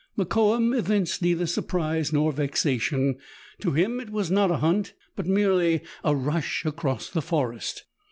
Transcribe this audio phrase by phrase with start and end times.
[0.17, 3.19] Mokoum evinced neither surprise nor vexation;
[3.59, 7.83] to him it was not a hunt, but merely a rush across the forest.